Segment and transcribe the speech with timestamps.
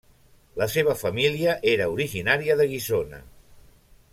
[0.61, 3.21] La seva família era originària de Guissona.